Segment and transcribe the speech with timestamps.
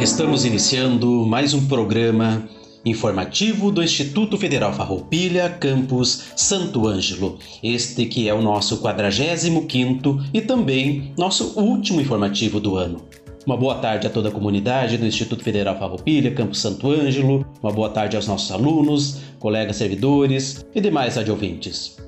[0.00, 2.48] Estamos iniciando mais um programa
[2.86, 7.38] informativo do Instituto Federal Farroupilha, campus Santo Ângelo.
[7.62, 13.02] Este que é o nosso 45º e também nosso último informativo do ano.
[13.44, 17.46] Uma boa tarde a toda a comunidade do Instituto Federal Farroupilha, campus Santo Ângelo.
[17.62, 21.98] Uma boa tarde aos nossos alunos, colegas servidores e demais adjuvintes.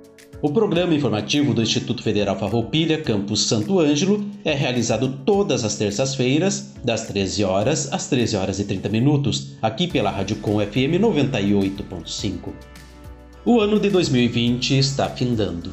[0.43, 6.75] O programa informativo do Instituto Federal Farroupilha, campus Santo Ângelo, é realizado todas as terças-feiras,
[6.83, 12.53] das 13 horas às 13 horas e 30 minutos, aqui pela Rádio Com FM 98.5.
[13.45, 15.73] O ano de 2020 está findando.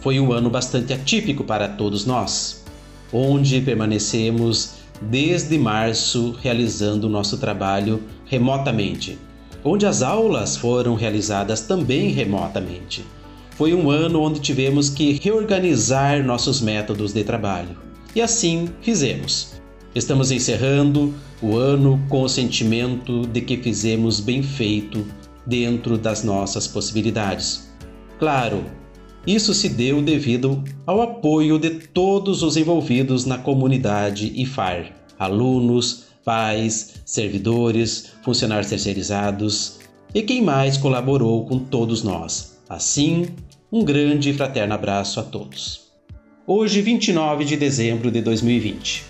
[0.00, 2.62] Foi um ano bastante atípico para todos nós,
[3.10, 9.18] onde permanecemos desde março realizando nosso trabalho remotamente,
[9.64, 13.02] onde as aulas foram realizadas também remotamente
[13.56, 17.76] foi um ano onde tivemos que reorganizar nossos métodos de trabalho.
[18.14, 19.54] E assim fizemos.
[19.94, 25.06] Estamos encerrando o ano com o sentimento de que fizemos bem feito
[25.46, 27.70] dentro das nossas possibilidades.
[28.18, 28.64] Claro,
[29.26, 36.94] isso se deu devido ao apoio de todos os envolvidos na comunidade IFAR: alunos, pais,
[37.04, 39.78] servidores, funcionários terceirizados
[40.14, 42.53] e quem mais colaborou com todos nós.
[42.68, 43.26] Assim,
[43.70, 45.82] um grande e fraterno abraço a todos.
[46.46, 49.04] Hoje, 29 de dezembro de 2020.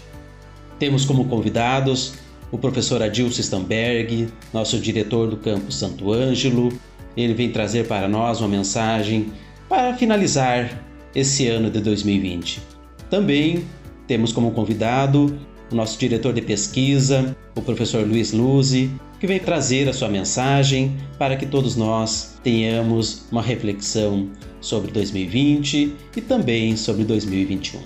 [0.76, 2.14] Temos como convidados
[2.50, 6.72] o professor Adilson Stamberg, nosso diretor do campus Santo Ângelo.
[7.16, 9.32] Ele vem trazer para nós uma mensagem
[9.68, 10.84] para finalizar
[11.14, 12.60] esse ano de 2020.
[13.08, 13.64] Também
[14.08, 15.38] temos como convidado
[15.70, 18.90] o nosso diretor de pesquisa, o professor Luiz Luzi,
[19.24, 24.28] que vem trazer a sua mensagem para que todos nós tenhamos uma reflexão
[24.60, 27.80] sobre 2020 e também sobre 2021.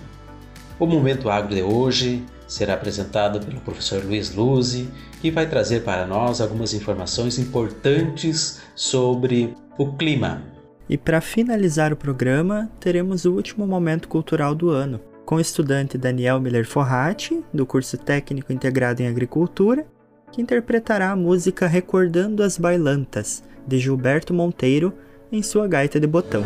[0.80, 4.88] O Momento Agro de hoje será apresentado pelo professor Luiz Luzi,
[5.20, 10.42] que vai trazer para nós algumas informações importantes sobre o clima.
[10.88, 15.96] E para finalizar o programa, teremos o último momento cultural do ano, com o estudante
[15.96, 19.86] Daniel Miller Forrati, do curso técnico integrado em agricultura,
[20.32, 24.92] que interpretará a música Recordando as Bailantas, de Gilberto Monteiro,
[25.30, 26.42] em sua gaita de botão.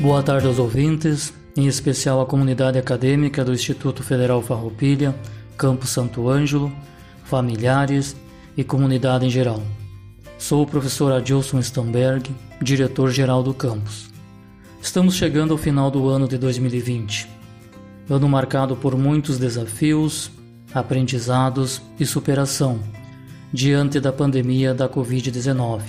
[0.00, 5.14] Boa tarde aos ouvintes, em especial à comunidade acadêmica do Instituto Federal Farroupilha,
[5.56, 6.72] Campo Santo Ângelo,
[7.24, 8.16] familiares
[8.56, 9.62] e comunidade em geral.
[10.42, 12.28] Sou o professor Adilson Stamberg,
[12.60, 14.10] diretor-geral do campus.
[14.82, 17.28] Estamos chegando ao final do ano de 2020,
[18.10, 20.32] ano marcado por muitos desafios,
[20.74, 22.80] aprendizados e superação
[23.52, 25.82] diante da pandemia da Covid-19,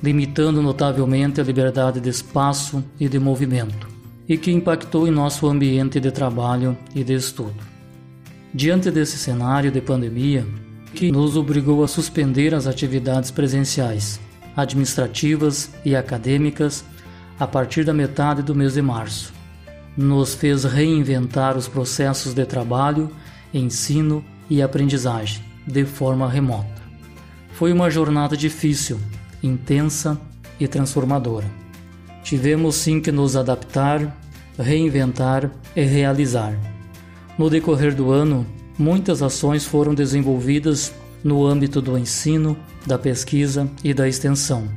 [0.00, 3.88] limitando notavelmente a liberdade de espaço e de movimento,
[4.28, 7.58] e que impactou em nosso ambiente de trabalho e de estudo.
[8.54, 10.46] Diante desse cenário de pandemia,
[10.96, 14.18] que nos obrigou a suspender as atividades presenciais,
[14.56, 16.82] administrativas e acadêmicas
[17.38, 19.30] a partir da metade do mês de março,
[19.94, 23.10] nos fez reinventar os processos de trabalho,
[23.52, 26.82] ensino e aprendizagem de forma remota.
[27.52, 28.98] Foi uma jornada difícil,
[29.42, 30.18] intensa
[30.58, 31.46] e transformadora.
[32.22, 34.16] Tivemos sim que nos adaptar,
[34.58, 36.58] reinventar e realizar
[37.36, 38.46] no decorrer do ano,
[38.78, 40.92] muitas ações foram desenvolvidas
[41.24, 42.56] no âmbito do ensino,
[42.86, 44.68] da pesquisa e da extensão,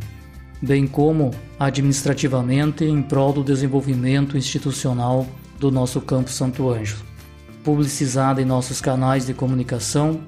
[0.61, 5.27] bem como administrativamente em prol do desenvolvimento institucional
[5.59, 7.01] do nosso Campo Santo Ângelo,
[7.63, 10.21] publicizada em nossos canais de comunicação,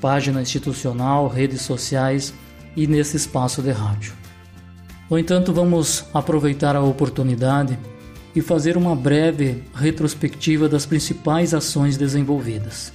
[0.00, 2.34] página institucional, redes sociais
[2.76, 4.12] e nesse espaço de rádio.
[5.08, 7.78] No entanto, vamos aproveitar a oportunidade
[8.34, 12.92] e fazer uma breve retrospectiva das principais ações desenvolvidas.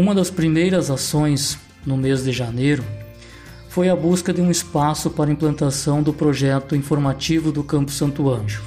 [0.00, 2.82] Uma das primeiras ações no mês de janeiro
[3.68, 8.64] foi a busca de um espaço para implantação do projeto informativo do Campo Santo Ângelo.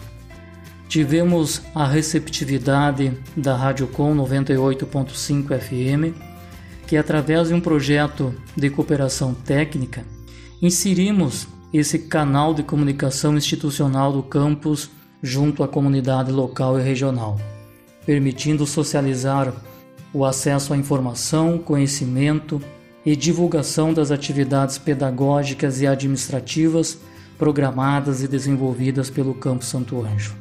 [0.87, 6.15] Tivemos a receptividade da Rádio Com 98.5 FM
[6.85, 10.05] que através de um projeto de cooperação técnica,
[10.61, 14.87] inserimos esse canal de comunicação institucional do campus
[15.19, 17.39] junto à comunidade local e regional,
[18.05, 19.51] permitindo socializar
[20.13, 22.61] o acesso à informação, conhecimento
[23.05, 26.99] e divulgação das atividades pedagógicas e administrativas
[27.37, 30.35] programadas e desenvolvidas pelo Campo Santo Anjo.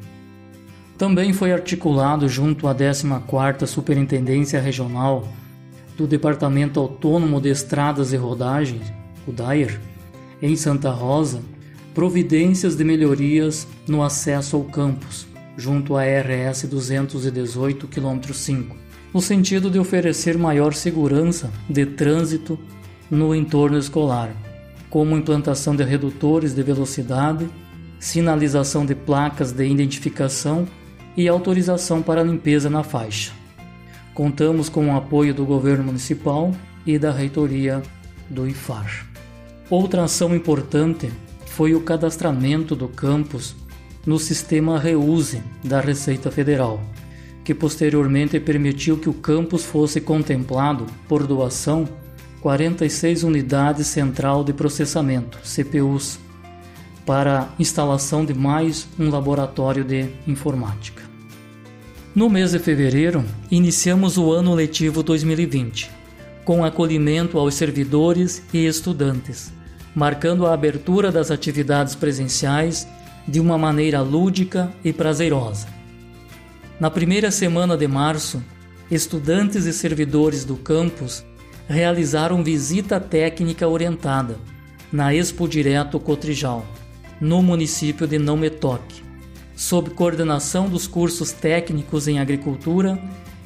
[0.98, 5.26] Também foi articulado junto à 14ª Superintendência Regional
[5.96, 8.92] do Departamento Autônomo de Estradas e Rodagens,
[9.26, 9.80] o DAIR,
[10.40, 11.40] em Santa Rosa,
[11.94, 15.26] providências de melhorias no acesso ao campus,
[15.56, 18.81] junto à RS 218 km 5,
[19.12, 22.58] no sentido de oferecer maior segurança de trânsito
[23.10, 24.34] no entorno escolar,
[24.88, 27.48] como implantação de redutores de velocidade,
[28.00, 30.66] sinalização de placas de identificação
[31.16, 33.32] e autorização para limpeza na faixa.
[34.14, 36.52] Contamos com o apoio do governo municipal
[36.86, 37.82] e da reitoria
[38.28, 39.06] do IFAR.
[39.70, 41.10] Outra ação importante
[41.46, 43.54] foi o cadastramento do campus
[44.06, 46.82] no sistema Reuse da Receita Federal,
[47.44, 51.88] que posteriormente permitiu que o campus fosse contemplado por doação
[52.40, 56.18] 46 unidades central de processamento, CPUs,
[57.06, 61.02] para instalação de mais um laboratório de informática.
[62.14, 65.90] No mês de fevereiro, iniciamos o ano letivo 2020,
[66.44, 69.52] com acolhimento aos servidores e estudantes
[69.94, 72.88] marcando a abertura das atividades presenciais
[73.28, 75.66] de uma maneira lúdica e prazerosa.
[76.82, 78.42] Na primeira semana de março,
[78.90, 81.24] estudantes e servidores do campus
[81.68, 84.36] realizaram visita técnica orientada
[84.92, 86.66] na Expo Direto Cotrijal,
[87.20, 89.00] no município de Não Metoque,
[89.54, 93.00] sob coordenação dos cursos técnicos em agricultura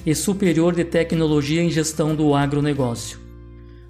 [0.06, 3.18] e superior de tecnologia em gestão do agronegócio.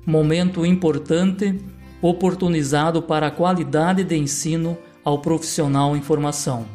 [0.05, 1.57] Momento importante
[2.03, 6.67] oportunizado para a qualidade de ensino ao profissional em formação.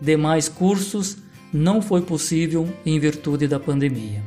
[0.00, 4.22] Demais cursos não foi possível em virtude da pandemia.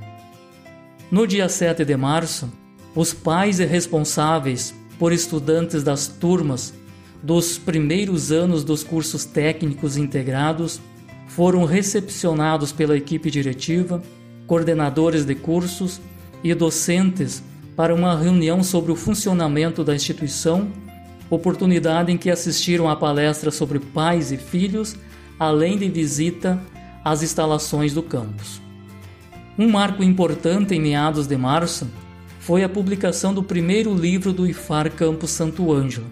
[1.12, 2.52] No dia 7 de março,
[2.96, 6.74] os pais e responsáveis por estudantes das turmas
[7.22, 10.80] dos primeiros anos dos cursos técnicos integrados
[11.28, 14.02] foram recepcionados pela equipe diretiva,
[14.48, 16.02] coordenadores de cursos
[16.44, 17.44] e docentes
[17.76, 20.70] para uma reunião sobre o funcionamento da instituição,
[21.30, 24.96] oportunidade em que assistiram a palestra sobre pais e filhos,
[25.40, 26.60] além de visita
[27.04, 28.62] às instalações do campus.
[29.58, 31.88] Um marco importante em meados de março
[32.40, 36.08] foi a publicação do primeiro livro do IFAR Campus Santo Ângelo,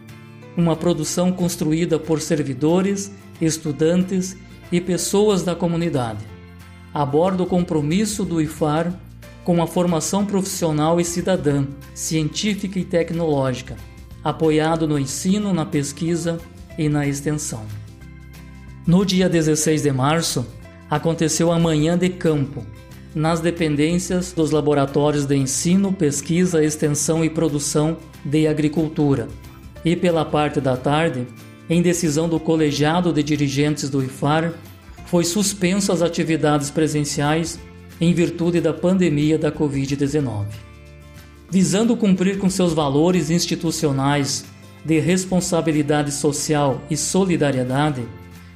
[0.56, 4.36] uma produção construída por servidores, estudantes
[4.72, 6.26] e pessoas da comunidade.
[6.94, 8.94] Aborda o compromisso do IFAR
[9.44, 13.78] com a formação profissional e cidadã, científica e tecnológica,
[14.22, 16.38] apoiado no ensino, na pesquisa
[16.78, 17.64] e na extensão.
[18.86, 20.46] No dia 16 de março,
[20.90, 22.66] aconteceu a Manhã de Campo,
[23.14, 29.28] nas dependências dos laboratórios de ensino, pesquisa, extensão e produção de agricultura.
[29.84, 31.28] E pela parte da tarde,
[31.70, 34.54] em decisão do colegiado de dirigentes do IFAR,
[35.08, 37.60] foi suspenso as atividades presenciais
[38.00, 40.46] em virtude da pandemia da Covid-19.
[41.50, 44.46] Visando cumprir com seus valores institucionais
[44.84, 48.04] de responsabilidade social e solidariedade,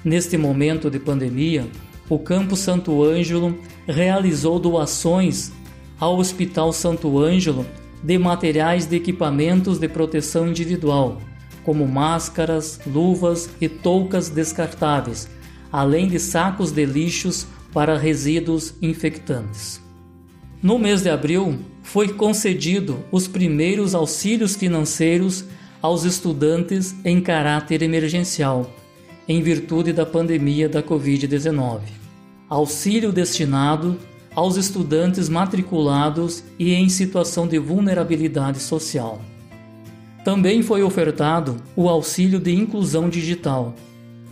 [0.03, 1.65] neste momento de pandemia,
[2.09, 5.51] o Campo Santo Ângelo realizou doações
[5.99, 7.65] ao Hospital Santo Ângelo
[8.03, 11.21] de materiais de equipamentos de proteção individual,
[11.63, 15.29] como máscaras, luvas e toucas descartáveis,
[15.71, 19.79] além de sacos de lixos para resíduos infectantes.
[20.61, 25.45] No mês de abril, foi concedido os primeiros auxílios financeiros
[25.81, 28.69] aos estudantes em caráter emergencial,
[29.27, 31.81] em virtude da pandemia da Covid-19.
[32.49, 33.97] Auxílio destinado
[34.35, 39.21] aos estudantes matriculados e em situação de vulnerabilidade social.
[40.23, 43.75] Também foi ofertado o auxílio de inclusão digital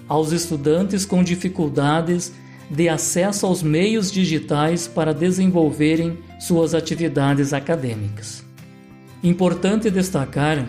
[0.08, 2.34] aos estudantes com dificuldades
[2.70, 8.44] de acesso aos meios digitais para desenvolverem suas atividades acadêmicas.
[9.24, 10.66] Importante destacar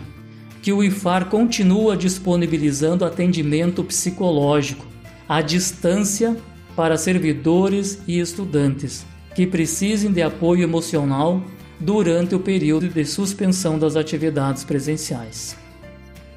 [0.61, 4.85] que o IFAR continua disponibilizando atendimento psicológico
[5.27, 6.37] à distância
[6.75, 11.41] para servidores e estudantes que precisem de apoio emocional
[11.79, 15.57] durante o período de suspensão das atividades presenciais.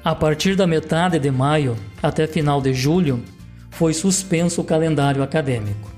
[0.03, 3.21] A partir da metade de maio até final de julho,
[3.69, 5.91] foi suspenso o calendário acadêmico.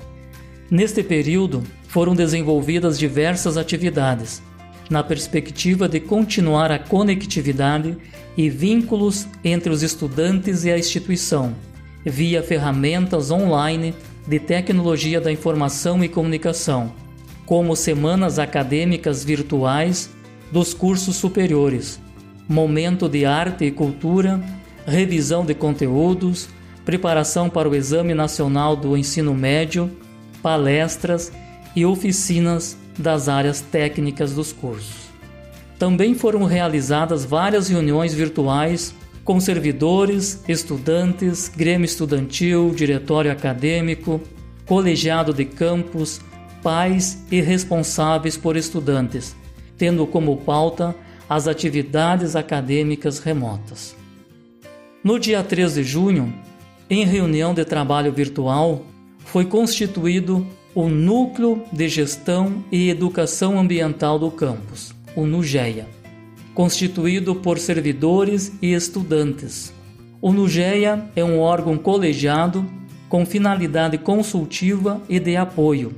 [0.70, 4.42] Neste período, foram desenvolvidas diversas atividades,
[4.90, 7.98] na perspectiva de continuar a conectividade
[8.36, 11.54] e vínculos entre os estudantes e a instituição,
[12.06, 13.94] via ferramentas online
[14.28, 16.92] de tecnologia da informação e comunicação,
[17.46, 20.10] como semanas acadêmicas virtuais
[20.52, 22.00] dos cursos superiores,
[22.48, 24.42] momento de arte e cultura,
[24.86, 26.50] revisão de conteúdos,
[26.86, 29.92] preparação para o Exame Nacional do Ensino Médio,
[30.42, 31.32] palestras
[31.76, 35.08] e oficinas das áreas técnicas dos cursos.
[35.78, 44.22] Também foram realizadas várias reuniões virtuais com servidores, estudantes, grêmio estudantil, diretório acadêmico,
[44.66, 46.22] colegiado de campus,
[46.64, 49.36] pais e responsáveis por estudantes,
[49.78, 50.96] tendo como pauta
[51.30, 53.96] as atividades acadêmicas remotas.
[55.04, 56.34] No dia 3 de junho,
[56.90, 58.86] em reunião de trabalho virtual,
[59.20, 65.88] foi constituído o Núcleo de Gestão e Educação Ambiental do campus, o NUGEA,
[66.54, 69.74] constituído por servidores e estudantes.
[70.22, 72.64] O NUGEA é um órgão colegiado
[73.10, 75.96] com finalidade consultiva e de apoio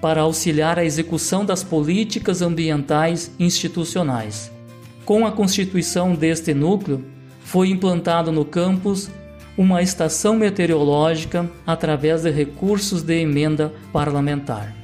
[0.00, 4.50] para auxiliar a execução das políticas ambientais institucionais.
[5.04, 7.04] Com a constituição deste núcleo,
[7.40, 9.10] foi implantado no campus
[9.56, 14.74] uma estação meteorológica através de recursos de emenda parlamentar.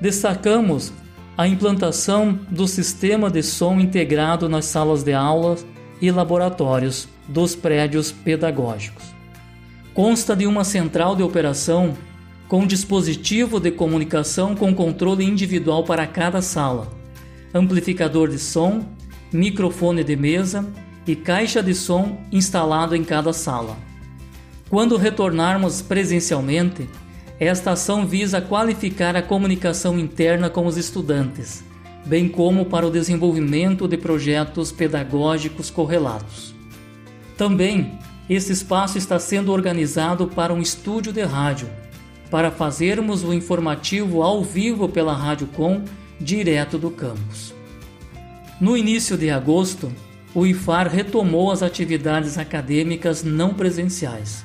[0.00, 0.92] Destacamos
[1.36, 5.66] a implantação do sistema de som integrado nas salas de aulas
[6.00, 9.04] e laboratórios dos prédios pedagógicos.
[9.94, 11.96] Consta de uma central de operação
[12.48, 16.88] com dispositivo de comunicação com controle individual para cada sala,
[17.54, 18.84] amplificador de som,
[19.32, 20.66] microfone de mesa
[21.06, 23.76] e caixa de som instalado em cada sala.
[24.68, 26.88] Quando retornarmos presencialmente,
[27.38, 31.64] esta ação visa qualificar a comunicação interna com os estudantes,
[32.06, 36.54] bem como para o desenvolvimento de projetos pedagógicos correlatos.
[37.36, 37.98] Também,
[38.30, 41.68] esse espaço está sendo organizado para um estúdio de rádio,
[42.30, 45.82] para fazermos o informativo ao vivo pela Rádio Com,
[46.18, 47.52] direto do campus.
[48.60, 49.92] No início de agosto,
[50.34, 54.44] o IFAR retomou as atividades acadêmicas não presenciais.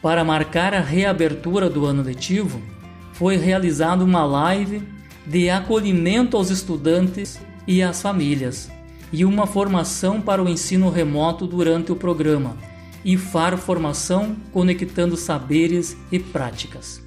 [0.00, 2.60] Para marcar a reabertura do ano letivo,
[3.12, 4.82] foi realizada uma live
[5.24, 7.38] de acolhimento aos estudantes
[7.68, 8.70] e às famílias
[9.12, 12.56] e uma formação para o ensino remoto durante o programa
[13.04, 17.02] IFAR Formação Conectando Saberes e Práticas.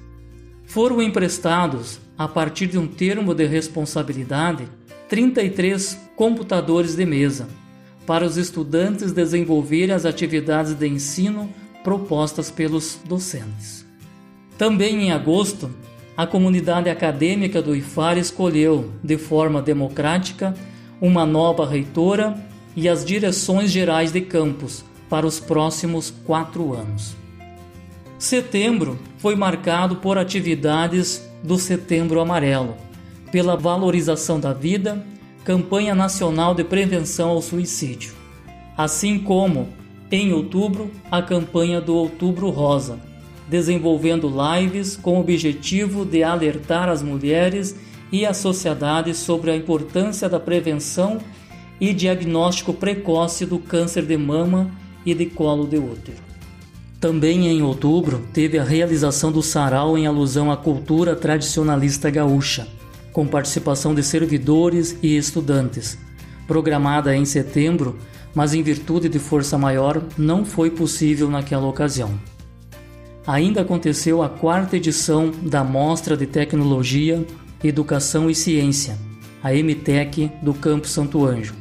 [0.64, 4.68] Foram emprestados, a partir de um termo de responsabilidade,
[5.08, 7.48] 33 computadores de mesa
[8.06, 13.84] para os estudantes desenvolverem as atividades de ensino propostas pelos docentes.
[14.56, 15.70] Também em agosto,
[16.16, 20.54] a comunidade acadêmica do IFAR escolheu, de forma democrática,
[21.00, 22.34] uma nova reitora
[22.74, 27.14] e as direções gerais de campus para os próximos quatro anos.
[28.18, 32.76] Setembro foi marcado por atividades do Setembro Amarelo,
[33.30, 35.04] pela valorização da vida
[35.46, 38.14] Campanha Nacional de Prevenção ao Suicídio,
[38.76, 39.68] assim como,
[40.10, 42.98] em outubro, a campanha do Outubro Rosa,
[43.48, 47.76] desenvolvendo lives com o objetivo de alertar as mulheres
[48.10, 51.18] e a sociedade sobre a importância da prevenção
[51.80, 54.68] e diagnóstico precoce do câncer de mama
[55.04, 56.18] e de colo de útero.
[56.98, 62.66] Também em outubro teve a realização do sarau em alusão à cultura tradicionalista gaúcha,
[63.16, 65.96] com participação de servidores e estudantes.
[66.46, 67.96] Programada em setembro,
[68.34, 72.10] mas em virtude de força maior, não foi possível naquela ocasião.
[73.26, 77.26] Ainda aconteceu a quarta edição da Mostra de Tecnologia,
[77.64, 78.98] Educação e Ciência,
[79.42, 81.54] a MTEC do Campo Santo Anjo,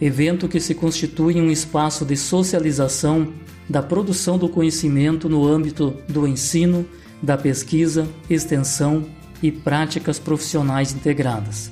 [0.00, 3.28] evento que se constitui um espaço de socialização
[3.68, 6.86] da produção do conhecimento no âmbito do ensino,
[7.22, 11.70] da pesquisa, extensão e práticas profissionais integradas.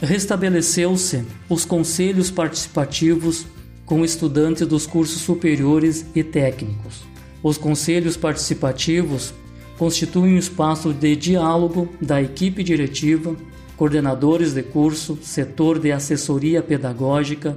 [0.00, 3.46] Restabeleceu-se os conselhos participativos
[3.86, 7.04] com estudantes dos cursos superiores e técnicos.
[7.42, 9.32] Os conselhos participativos
[9.78, 13.36] constituem um espaço de diálogo da equipe diretiva,
[13.76, 17.56] coordenadores de curso, setor de assessoria pedagógica,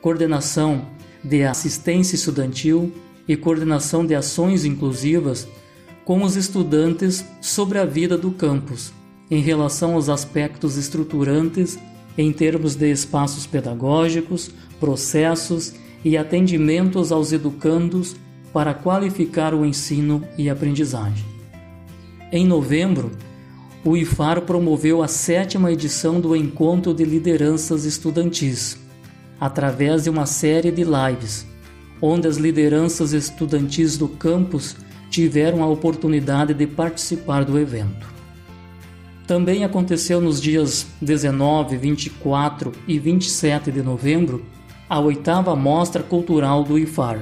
[0.00, 0.86] coordenação
[1.22, 2.92] de assistência estudantil
[3.26, 5.46] e coordenação de ações inclusivas
[6.08, 8.94] com os estudantes sobre a vida do campus,
[9.30, 11.78] em relação aos aspectos estruturantes
[12.16, 14.50] em termos de espaços pedagógicos,
[14.80, 18.16] processos e atendimentos aos educandos
[18.54, 21.26] para qualificar o ensino e aprendizagem.
[22.32, 23.10] Em novembro,
[23.84, 28.78] o IFAR promoveu a sétima edição do Encontro de Lideranças Estudantis,
[29.38, 31.46] através de uma série de lives,
[32.00, 34.74] onde as lideranças estudantis do campus
[35.18, 38.06] tiveram a oportunidade de participar do evento.
[39.26, 44.46] Também aconteceu nos dias 19, 24 e 27 de novembro
[44.88, 47.20] a oitava Mostra Cultural do IFAR.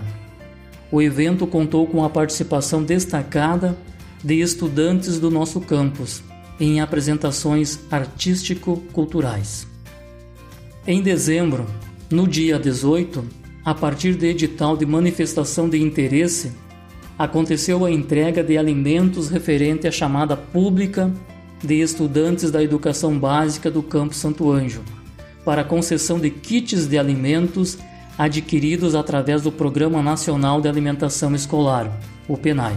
[0.93, 3.75] O evento contou com a participação destacada
[4.23, 6.23] de estudantes do nosso campus
[6.61, 9.67] em apresentações artístico-culturais.
[10.87, 11.65] Em dezembro,
[12.11, 13.25] no dia 18,
[13.65, 16.53] a partir de edital de manifestação de interesse,
[17.19, 21.11] aconteceu a entrega de alimentos referente à chamada pública
[21.63, 24.83] de estudantes da educação básica do Campo Santo Anjo,
[25.45, 27.79] para concessão de kits de alimentos
[28.19, 31.91] adquiridos através do Programa Nacional de Alimentação Escolar,
[32.29, 32.77] o PENAI.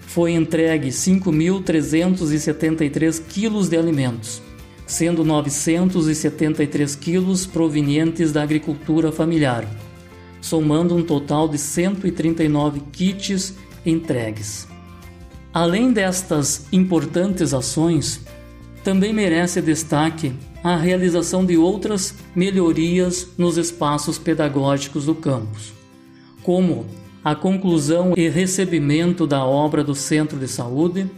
[0.00, 4.40] Foi entregue 5.373 quilos de alimentos,
[4.86, 9.66] sendo 973 quilos provenientes da agricultura familiar,
[10.40, 14.68] somando um total de 139 kits entregues.
[15.52, 18.20] Além destas importantes ações,
[18.82, 25.72] também merece destaque a realização de outras melhorias nos espaços pedagógicos do campus,
[26.42, 26.86] como
[27.24, 31.10] a conclusão e recebimento da obra do Centro de Saúde,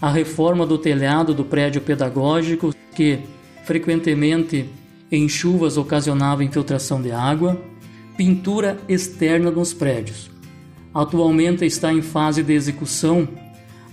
[0.00, 3.20] a reforma do telhado do prédio pedagógico, que
[3.64, 4.68] frequentemente
[5.10, 7.60] em chuvas ocasionava infiltração de água,
[8.16, 10.30] pintura externa nos prédios,
[10.94, 13.26] Atualmente está em fase de execução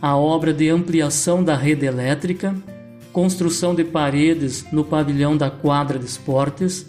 [0.02, 2.56] a obra de ampliação da rede elétrica,
[3.12, 6.86] construção de paredes no pavilhão da quadra de esportes,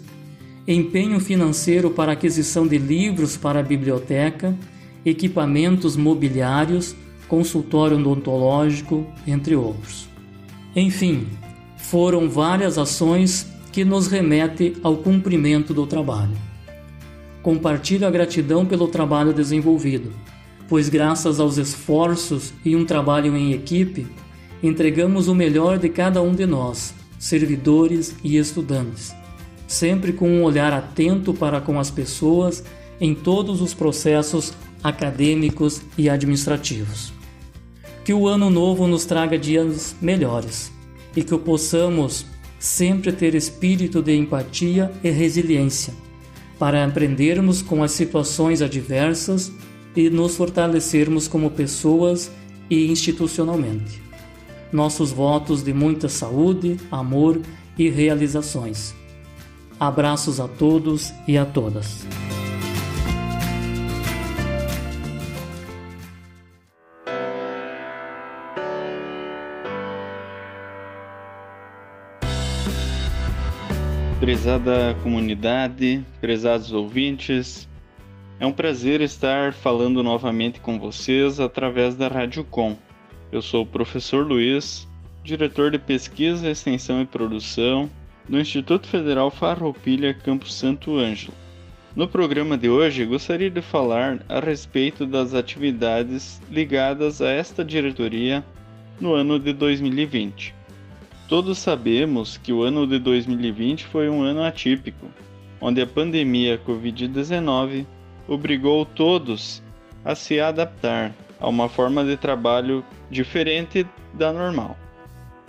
[0.67, 4.55] empenho financeiro para aquisição de livros para a biblioteca,
[5.05, 6.95] equipamentos mobiliários,
[7.27, 10.07] consultório odontológico, entre outros.
[10.75, 11.27] Enfim,
[11.77, 16.50] foram várias ações que nos remete ao cumprimento do trabalho.
[17.41, 20.11] Compartilho a gratidão pelo trabalho desenvolvido,
[20.69, 24.05] pois, graças aos esforços e um trabalho em equipe,
[24.61, 29.11] entregamos o melhor de cada um de nós, servidores e estudantes,
[29.67, 32.63] sempre com um olhar atento para com as pessoas
[32.99, 37.11] em todos os processos acadêmicos e administrativos.
[38.05, 40.71] Que o ano novo nos traga dias melhores
[41.15, 42.23] e que possamos
[42.59, 46.10] sempre ter espírito de empatia e resiliência
[46.61, 49.51] para aprendermos com as situações adversas
[49.95, 52.29] e nos fortalecermos como pessoas
[52.69, 53.99] e institucionalmente.
[54.71, 57.41] Nossos votos de muita saúde, amor
[57.79, 58.93] e realizações.
[59.79, 62.05] Abraços a todos e a todas.
[74.31, 77.67] Prezada comunidade, prezados ouvintes,
[78.39, 82.77] é um prazer estar falando novamente com vocês através da Rádio Com.
[83.29, 84.87] Eu sou o professor Luiz,
[85.21, 87.89] diretor de pesquisa, extensão e produção
[88.29, 91.33] do Instituto Federal Farroupilha Campo Santo Ângelo.
[91.93, 98.41] No programa de hoje, gostaria de falar a respeito das atividades ligadas a esta diretoria
[98.97, 100.60] no ano de 2020.
[101.31, 105.07] Todos sabemos que o ano de 2020 foi um ano atípico,
[105.61, 107.85] onde a pandemia Covid-19
[108.27, 109.63] obrigou todos
[110.03, 114.77] a se adaptar a uma forma de trabalho diferente da normal.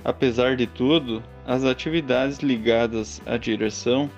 [0.05, 4.09] Apesar de tudo, as atividades ligadas à direção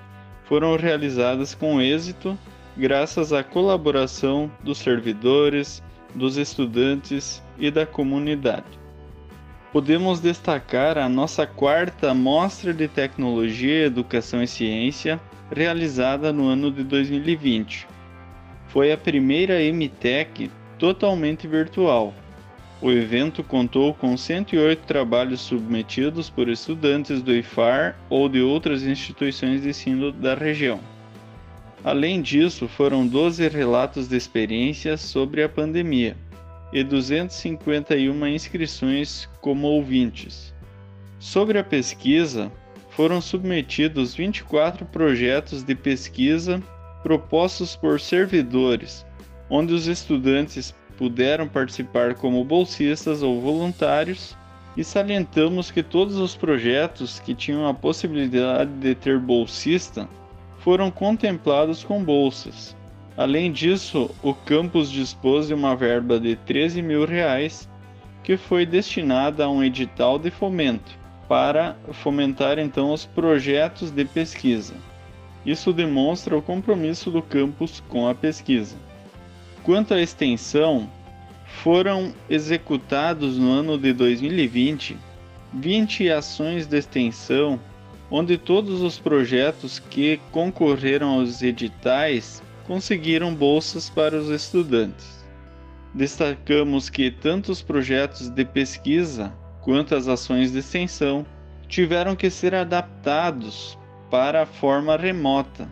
[0.45, 2.39] foram realizadas com êxito
[2.77, 5.83] graças à colaboração dos servidores,
[6.15, 8.84] dos estudantes e da comunidade
[9.75, 16.85] podemos destacar a nossa quarta Mostra de Tecnologia, Educação e Ciência, realizada no ano de
[16.85, 17.85] 2020.
[18.69, 22.15] Foi a primeira MTech totalmente virtual.
[22.81, 29.63] O evento contou com 108 trabalhos submetidos por estudantes do IFAR ou de outras instituições
[29.63, 30.79] de ensino da região.
[31.83, 36.17] Além disso, foram 12 relatos de experiências sobre a pandemia
[36.75, 40.53] e 251 inscrições como ouvintes.
[41.21, 42.51] Sobre a pesquisa,
[42.91, 46.61] foram submetidos 24 projetos de pesquisa
[47.03, 49.07] propostos por servidores,
[49.49, 54.37] onde os estudantes puderam participar como bolsistas ou voluntários,
[54.77, 60.09] e salientamos que todos os projetos que tinham a possibilidade de ter bolsista
[60.59, 62.77] foram contemplados com bolsas.
[63.17, 67.69] Além disso, o campus dispôs de uma verba de 13 mil reais
[68.23, 70.99] que foi destinada a um edital de fomento,
[71.29, 74.75] para fomentar então os projetos de pesquisa.
[75.45, 78.77] Isso demonstra o compromisso do campus com a pesquisa.
[79.63, 80.89] Quanto à extensão,
[81.63, 84.97] foram executados no ano de 2020
[85.55, 87.61] 20 ações de extensão,
[88.11, 95.25] onde todos os projetos que concorreram aos editais conseguiram bolsas para os estudantes.
[95.95, 101.25] Destacamos que tanto os projetos de pesquisa quanto as ações de extensão
[101.69, 103.79] tiveram que ser adaptados
[104.11, 105.69] para a forma remota.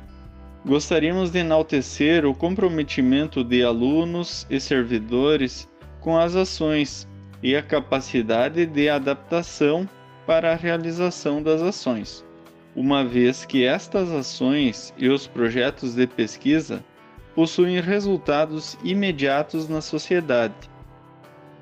[0.65, 5.69] Gostaríamos de enaltecer o comprometimento de alunos e servidores
[6.01, 7.09] com as ações
[7.43, 9.89] e a capacidade de adaptação
[10.27, 12.25] para a realização das ações,
[12.75, 16.85] uma vez que estas ações e os projetos de pesquisa
[17.35, 20.55] possuem resultados imediatos na sociedade.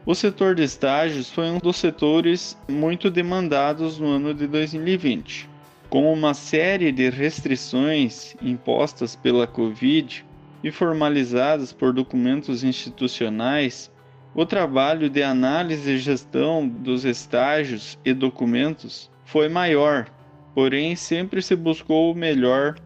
[0.07, 5.49] O setor de estágios foi um dos setores muito demandados no ano de 2020.
[5.88, 10.25] Com uma série de restrições impostas pela Covid
[10.62, 13.90] e formalizadas por documentos institucionais,
[14.35, 20.07] o trabalho de análise e gestão dos estágios e documentos foi maior,
[20.55, 22.77] porém sempre se buscou o melhor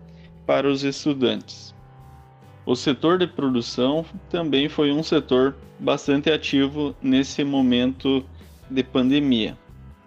[0.46, 1.74] para os estudantes.
[2.66, 8.24] O setor de produção também foi um setor bastante ativo nesse momento
[8.70, 9.57] de pandemia.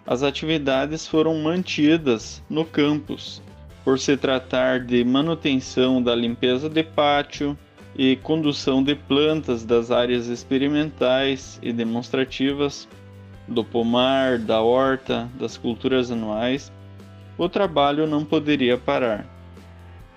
[0.06, 3.42] As atividades foram mantidas no campus,
[3.84, 7.56] por se tratar de manutenção da limpeza de pátio,
[7.98, 12.88] e condução de plantas das áreas experimentais e demonstrativas,
[13.48, 16.72] do pomar, da horta, das culturas anuais,
[17.38, 19.24] o trabalho não poderia parar.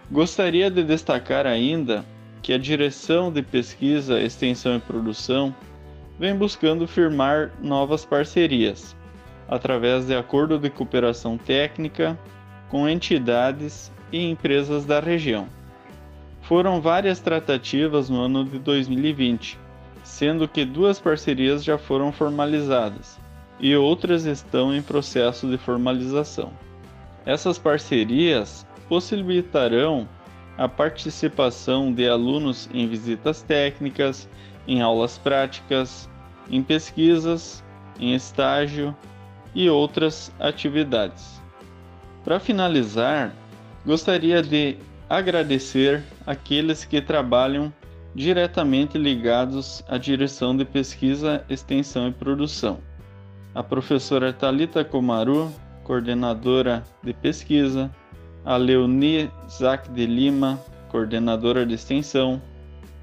[0.10, 2.04] Gostaria de destacar ainda
[2.42, 5.56] que a Direção de Pesquisa, Extensão e Produção
[6.20, 8.96] vem buscando firmar novas parcerias,
[9.48, 12.20] através de acordo de cooperação técnica
[12.68, 15.48] com entidades e empresas da região.
[16.42, 19.58] Foram várias tratativas no ano de 2020,
[20.04, 23.20] sendo que duas parcerias já foram formalizadas
[23.60, 26.52] e outras estão em processo de formalização.
[27.26, 30.08] Essas parcerias possibilitarão
[30.58, 34.28] a participação de alunos em visitas técnicas,
[34.68, 36.10] em aulas práticas,
[36.50, 37.64] em pesquisas,
[38.00, 38.96] em estágio
[39.54, 41.42] e outras atividades.
[42.24, 43.34] Para finalizar,
[43.86, 44.78] gostaria de
[45.10, 47.74] agradecer aqueles que trabalham
[48.14, 52.80] diretamente ligados à direção de pesquisa, extensão e produção.
[53.54, 55.52] A professora Talita Comaru,
[55.84, 57.90] coordenadora de pesquisa,
[58.46, 62.42] a Leonie Zac de Lima, coordenadora de extensão,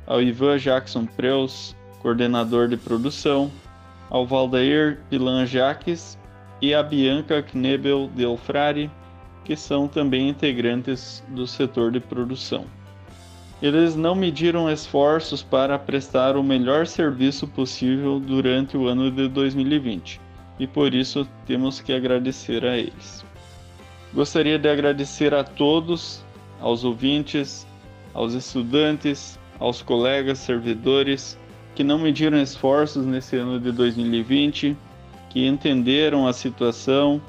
[0.06, 3.50] ao Ivan Jackson Preus, coordenador de produção,
[4.10, 6.18] ao Valdair Pilan Jaques
[6.60, 8.90] e a Bianca Knebel Delfrari,
[9.44, 12.64] que são também integrantes do setor de produção.
[13.60, 20.27] Eles não mediram esforços para prestar o melhor serviço possível durante o ano de 2020
[20.58, 23.24] e por isso temos que agradecer a eles.
[24.12, 26.24] Gostaria de agradecer a todos,
[26.60, 27.66] aos ouvintes,
[28.14, 31.38] aos estudantes, aos colegas servidores
[31.74, 34.76] que não mediram esforços nesse ano de 2020,
[35.30, 37.20] que entenderam a situação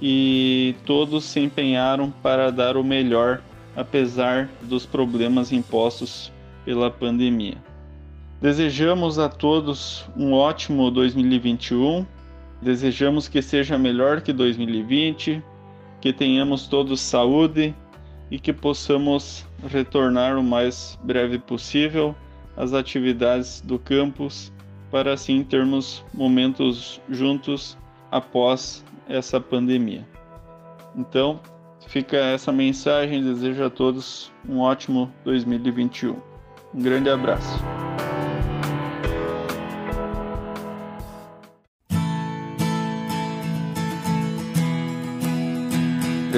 [0.00, 3.42] e todos se empenharam para dar o melhor,
[3.74, 6.30] apesar dos problemas impostos
[6.64, 7.56] pela pandemia.
[8.40, 12.06] Desejamos a todos um ótimo 2021,
[12.60, 15.42] desejamos que seja melhor que 2020,
[16.00, 17.74] que tenhamos todos saúde
[18.30, 22.14] e que possamos retornar o mais breve possível
[22.56, 24.52] às atividades do campus
[24.90, 27.76] para assim termos momentos juntos
[28.10, 30.06] após essa pandemia.
[30.96, 31.40] Então,
[31.86, 33.22] fica essa mensagem.
[33.22, 36.16] Desejo a todos um ótimo 2021.
[36.74, 37.58] Um grande abraço.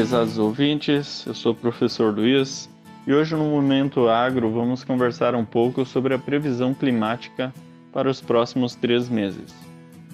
[0.01, 2.71] Prezados ouvintes, eu sou o professor Luiz
[3.07, 7.53] e hoje no Momento Agro vamos conversar um pouco sobre a previsão climática
[7.93, 9.55] para os próximos três meses.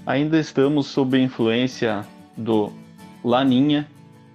[0.05, 2.05] Ainda estamos sob a influência
[2.37, 2.73] do
[3.23, 3.87] Laninha,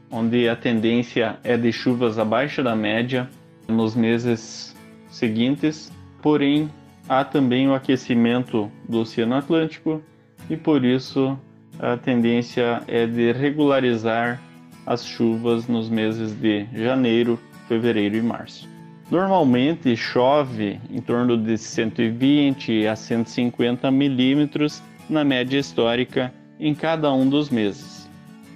[0.10, 3.30] onde a tendência é de chuvas abaixo da média
[3.68, 4.74] nos meses
[5.10, 6.72] seguintes, porém
[7.10, 10.02] há também o aquecimento do Oceano Atlântico
[10.50, 11.38] e por isso
[11.78, 14.40] a tendência é de regularizar
[14.86, 18.70] as chuvas nos meses de janeiro, fevereiro e março.
[19.10, 27.28] Normalmente chove em torno de 120 a 150 milímetros na média histórica em cada um
[27.28, 28.10] dos meses.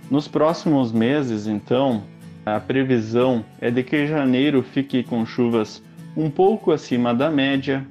[0.09, 2.03] Nos próximos meses, então,
[2.45, 5.83] a previsão é de que janeiro fique com chuvas
[6.15, 7.85] um pouco acima da média,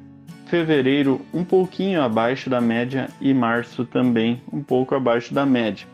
[0.47, 5.87] fevereiro um pouquinho abaixo da média e março também um pouco abaixo da média.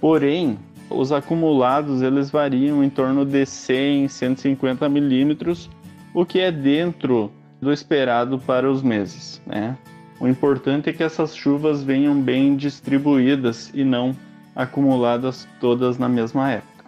[0.00, 0.58] Porém,
[0.90, 5.70] os acumulados eles variam em torno de 100, 150 milímetros,
[6.14, 9.40] o que é dentro do esperado para os meses.
[9.46, 9.76] Né?
[10.20, 14.16] O importante é que essas chuvas venham bem distribuídas e não
[14.54, 16.84] acumuladas todas na mesma época.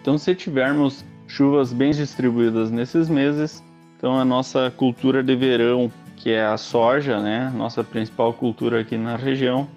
[0.00, 3.62] Então, se tivermos chuvas bem distribuídas nesses meses,
[3.96, 8.96] então a nossa cultura de verão, que é a soja, né, nossa principal cultura aqui
[8.96, 9.68] na região,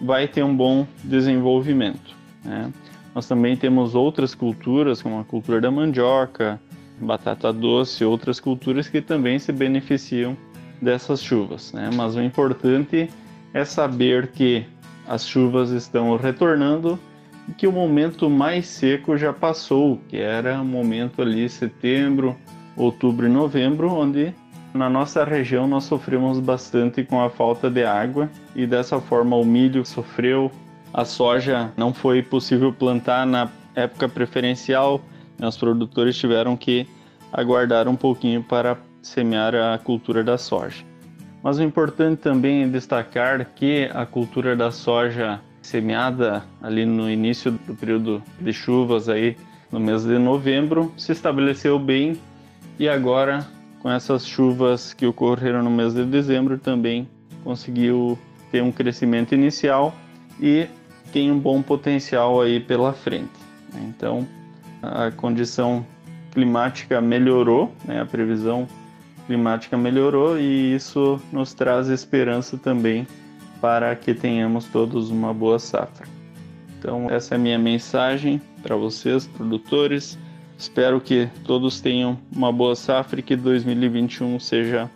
[0.00, 2.16] vai ter um bom desenvolvimento.
[2.44, 2.72] Né?
[3.18, 6.60] Nós também temos outras culturas, como a cultura da mandioca,
[7.00, 10.36] batata doce, outras culturas que também se beneficiam
[10.80, 11.72] dessas chuvas.
[11.72, 11.90] Né?
[11.92, 13.10] Mas o importante
[13.52, 14.64] é saber que
[15.04, 16.96] as chuvas estão retornando
[17.48, 22.36] e que o momento mais seco já passou, que era o momento ali setembro,
[22.76, 24.32] outubro e novembro, onde
[24.72, 29.44] na nossa região nós sofremos bastante com a falta de água e dessa forma o
[29.44, 30.52] milho sofreu,
[30.92, 35.00] a soja não foi possível plantar na época preferencial,
[35.38, 35.46] né?
[35.46, 36.86] os produtores tiveram que
[37.32, 40.84] aguardar um pouquinho para semear a cultura da soja.
[41.42, 47.52] Mas o importante também é destacar que a cultura da soja semeada ali no início
[47.52, 49.36] do período de chuvas aí
[49.70, 52.18] no mês de novembro se estabeleceu bem
[52.78, 53.46] e agora
[53.80, 57.08] com essas chuvas que ocorreram no mês de dezembro também
[57.44, 58.18] conseguiu
[58.50, 59.94] ter um crescimento inicial
[60.40, 60.66] e
[61.12, 63.30] tem um bom potencial aí pela frente.
[63.74, 64.26] Então
[64.82, 65.84] a condição
[66.32, 68.00] climática melhorou, né?
[68.00, 68.66] a previsão
[69.26, 73.06] climática melhorou e isso nos traz esperança também
[73.60, 76.06] para que tenhamos todos uma boa safra.
[76.78, 80.18] Então, essa é a minha mensagem para vocês, produtores.
[80.56, 84.88] Espero que todos tenham uma boa safra e que 2021 seja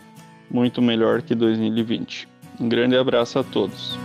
[0.51, 2.29] muito melhor que 2020.
[2.61, 3.99] Um grande abraço a todos.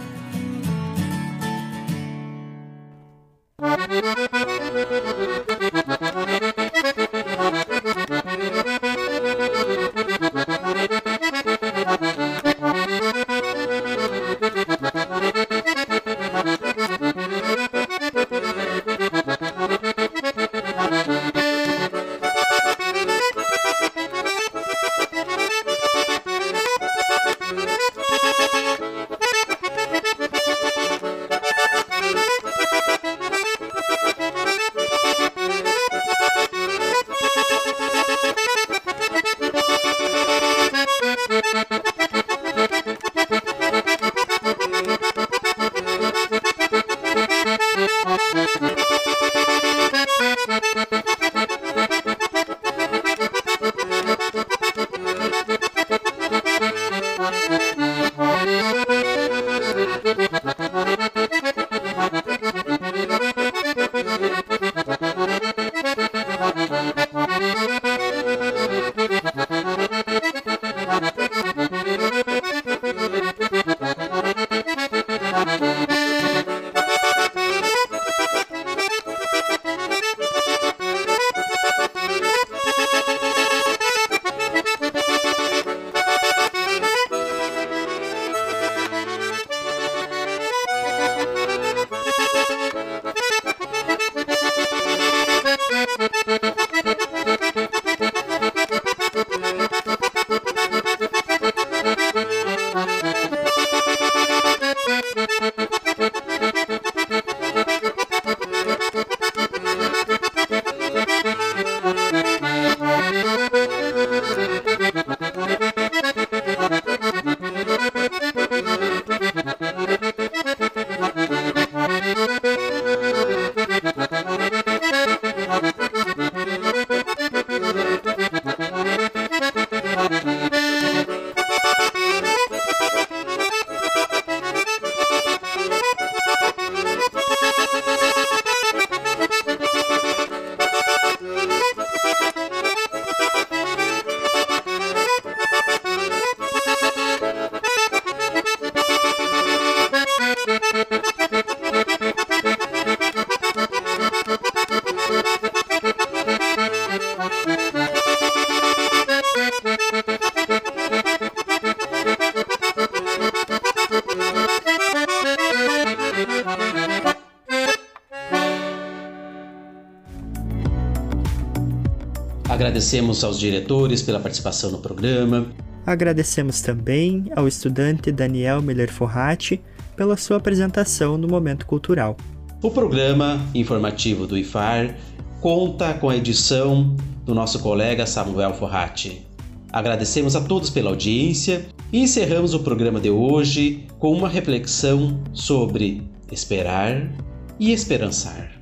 [172.88, 175.48] Agradecemos aos diretores pela participação no programa.
[175.86, 179.62] Agradecemos também ao estudante Daniel Miller Forrati
[179.98, 182.16] pela sua apresentação no Momento Cultural.
[182.64, 184.96] O programa informativo do IFAR
[185.42, 186.96] conta com a edição
[187.26, 189.28] do nosso colega Samuel Forrati.
[189.70, 196.10] Agradecemos a todos pela audiência e encerramos o programa de hoje com uma reflexão sobre
[196.32, 197.12] esperar
[197.60, 198.57] e esperançar.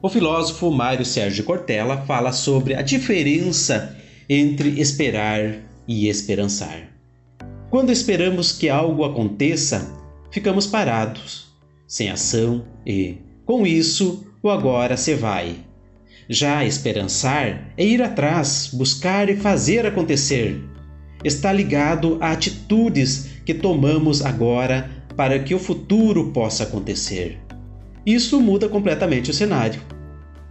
[0.00, 3.96] O filósofo Mário Sérgio Cortella fala sobre a diferença
[4.28, 5.56] entre esperar
[5.88, 6.88] e esperançar.
[7.68, 9.92] Quando esperamos que algo aconteça,
[10.30, 11.48] ficamos parados,
[11.84, 15.56] sem ação e, com isso, o agora se vai.
[16.28, 20.62] Já esperançar é ir atrás, buscar e fazer acontecer.
[21.24, 27.47] Está ligado a atitudes que tomamos agora para que o futuro possa acontecer.
[28.08, 29.82] Isso muda completamente o cenário.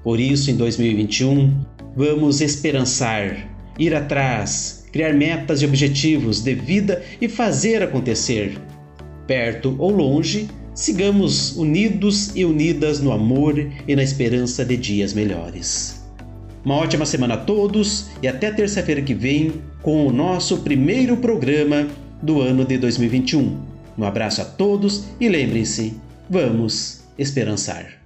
[0.04, 1.60] Por isso, em 2021,
[1.96, 8.62] vamos esperançar, ir atrás, criar metas e objetivos de vida e fazer acontecer
[9.26, 16.06] perto ou longe, sigamos unidos e unidas no amor e na esperança de dias melhores.
[16.64, 21.88] Uma ótima semana a todos e até terça-feira que vem com o nosso primeiro programa
[22.22, 23.58] do ano de 2021.
[23.98, 25.96] Um abraço a todos e lembrem-se,
[26.30, 27.97] vamos esperançar.